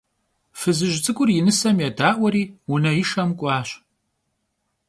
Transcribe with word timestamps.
Fızıj 0.59 0.95
ts'ık'ur 1.03 1.29
yi 1.35 1.41
nısem 1.45 1.77
yêda'ueri 1.83 2.43
vuneişşem 2.69 3.29
k'uaş. 3.39 3.69